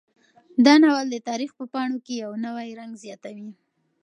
[0.65, 3.49] دا ناول د تاریخ په پاڼو کې یو نوی رنګ زیاتوي.